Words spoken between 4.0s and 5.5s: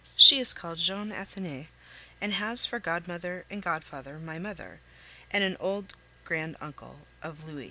my mother, and